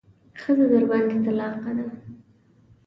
[0.41, 1.85] ښځه درباندې طلاقه ده.